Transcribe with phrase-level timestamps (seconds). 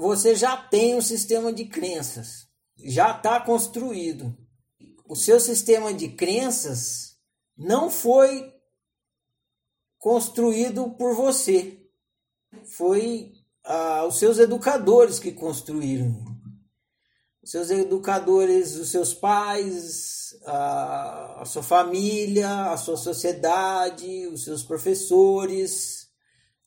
[0.00, 4.36] você já tem um sistema de crenças, já está construído.
[5.06, 7.16] O seu sistema de crenças
[7.56, 8.54] não foi
[9.98, 11.78] construído por você,
[12.64, 13.32] foi
[13.64, 16.24] ah, os seus educadores que construíram.
[17.42, 24.62] Os seus educadores, os seus pais, a, a sua família, a sua sociedade, os seus
[24.62, 26.07] professores.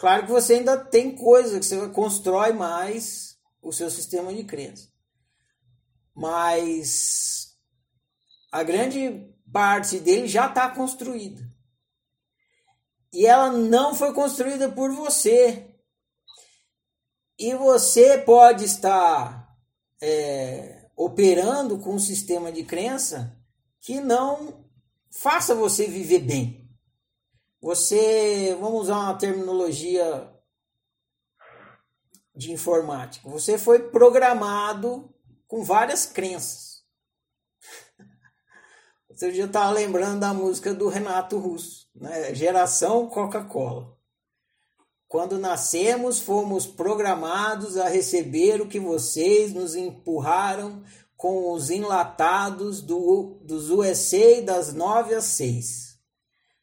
[0.00, 4.88] Claro que você ainda tem coisa que você constrói mais o seu sistema de crença.
[6.14, 7.54] Mas
[8.50, 11.42] a grande parte dele já está construída.
[13.12, 15.70] E ela não foi construída por você.
[17.38, 19.54] E você pode estar
[20.00, 23.38] é, operando com um sistema de crença
[23.82, 24.64] que não
[25.10, 26.59] faça você viver bem.
[27.60, 30.32] Você, vamos usar uma terminologia
[32.34, 35.12] de informática, você foi programado
[35.46, 36.82] com várias crenças.
[39.10, 42.34] Você já estava lembrando da música do Renato Russo, né?
[42.34, 43.94] Geração Coca-Cola.
[45.06, 50.82] Quando nascemos, fomos programados a receber o que vocês nos empurraram
[51.16, 55.89] com os enlatados do, dos USA das 9 às 6.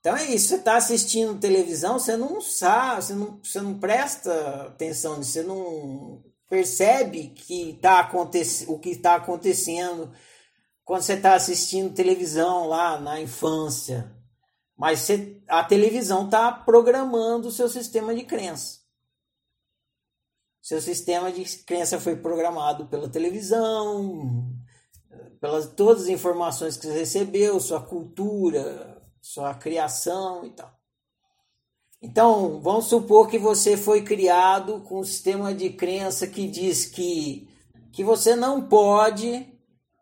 [0.00, 4.66] Então é isso, você está assistindo televisão, você não sabe, você não, você não presta
[4.66, 8.08] atenção, você não percebe que tá
[8.68, 10.12] o que está acontecendo
[10.84, 14.16] quando você está assistindo televisão lá na infância.
[14.76, 18.78] Mas você, a televisão está programando o seu sistema de crença.
[20.62, 24.54] Seu sistema de crença foi programado pela televisão,
[25.40, 28.97] pelas todas as informações que você recebeu, sua cultura,
[29.28, 30.72] sua criação e tal.
[32.00, 37.46] Então, vamos supor que você foi criado com um sistema de crença que diz que,
[37.92, 39.46] que você não pode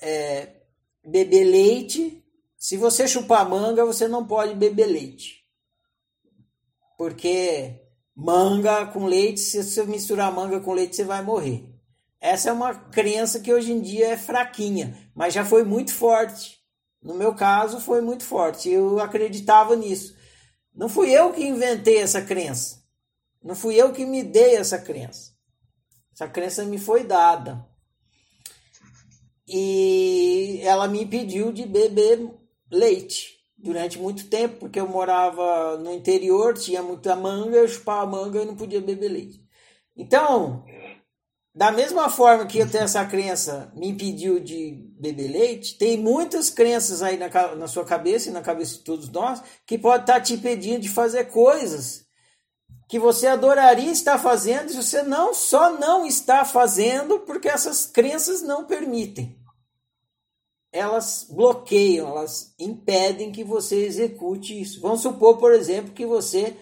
[0.00, 0.62] é,
[1.04, 2.24] beber leite
[2.56, 5.44] se você chupar manga, você não pode beber leite.
[6.96, 7.78] Porque
[8.16, 11.68] manga com leite, se você misturar manga com leite, você vai morrer.
[12.18, 16.59] Essa é uma crença que hoje em dia é fraquinha, mas já foi muito forte.
[17.02, 18.70] No meu caso, foi muito forte.
[18.70, 20.16] Eu acreditava nisso.
[20.74, 22.82] Não fui eu que inventei essa crença.
[23.42, 25.32] Não fui eu que me dei essa crença.
[26.12, 27.66] Essa crença me foi dada.
[29.48, 32.30] E ela me impediu de beber
[32.70, 38.42] leite durante muito tempo, porque eu morava no interior, tinha muita manga, eu chupava manga
[38.42, 39.44] e não podia beber leite.
[39.96, 40.64] Então,
[41.54, 46.48] da mesma forma que eu tenho essa crença me impediu de beber leite, tem muitas
[46.48, 50.20] crenças aí na, na sua cabeça e na cabeça de todos nós que pode estar
[50.20, 52.04] te impedindo de fazer coisas
[52.88, 58.42] que você adoraria estar fazendo e você não só não está fazendo porque essas crenças
[58.42, 59.40] não permitem
[60.72, 64.80] elas bloqueiam, elas impedem que você execute isso.
[64.80, 66.56] Vamos supor, por exemplo, que você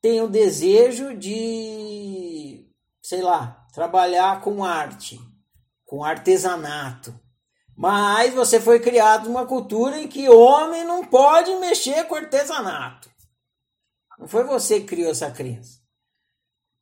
[0.00, 2.66] tem o desejo de,
[3.02, 5.20] sei lá, trabalhar com arte,
[5.84, 7.14] com artesanato.
[7.76, 13.10] Mas você foi criado numa cultura em que homem não pode mexer com artesanato.
[14.18, 15.78] Não foi você que criou essa crença.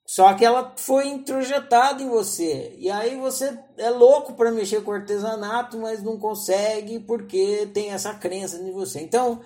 [0.06, 2.77] Só que ela foi introjetada em você.
[2.78, 8.15] E aí você é louco para mexer com artesanato, mas não consegue porque tem essa
[8.15, 9.00] crença em você.
[9.00, 9.43] Então,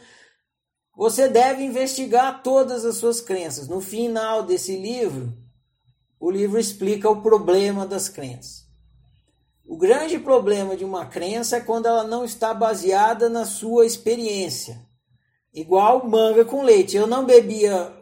[0.95, 3.69] você deve investigar todas as suas crenças.
[3.69, 5.48] No final desse livro,
[6.21, 8.67] o livro explica o problema das crenças.
[9.65, 14.87] O grande problema de uma crença é quando ela não está baseada na sua experiência.
[15.53, 16.97] Igual manga com leite.
[16.97, 17.95] Eu não bebia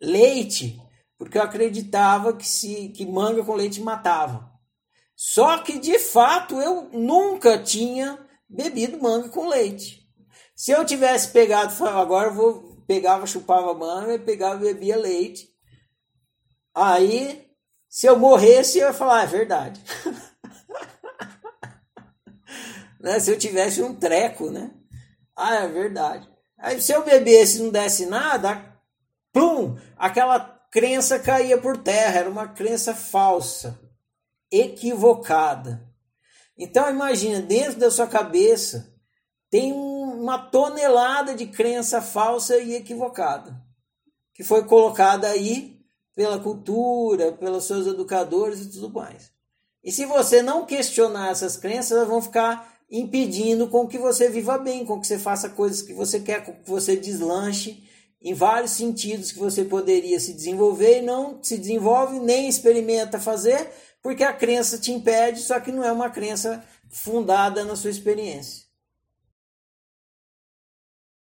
[0.00, 0.80] leite
[1.16, 4.52] porque eu acreditava que se que manga com leite matava.
[5.16, 8.18] Só que de fato eu nunca tinha
[8.48, 10.06] bebido manga com leite.
[10.54, 15.48] Se eu tivesse pegado, agora eu vou pegava, chupava manga pegava bebia leite.
[16.74, 17.47] Aí,
[17.88, 19.82] se eu morresse, eu ia falar, ah, é verdade.
[23.00, 23.18] né?
[23.18, 24.70] Se eu tivesse um treco, né?
[25.34, 26.28] Ah, é verdade.
[26.58, 28.76] Aí se eu bebesse e não desse nada,
[29.32, 30.40] plum, aquela
[30.70, 33.80] crença caía por terra, era uma crença falsa,
[34.50, 35.86] equivocada.
[36.56, 38.92] Então imagina, dentro da sua cabeça
[39.48, 43.56] tem uma tonelada de crença falsa e equivocada,
[44.34, 45.77] que foi colocada aí
[46.18, 49.30] pela cultura, pelos seus educadores e tudo mais.
[49.84, 54.58] E se você não questionar essas crenças, elas vão ficar impedindo com que você viva
[54.58, 57.84] bem, com que você faça coisas que você quer, com que você deslanche
[58.20, 63.70] em vários sentidos que você poderia se desenvolver e não se desenvolve nem experimenta fazer
[64.02, 68.64] porque a crença te impede, só que não é uma crença fundada na sua experiência.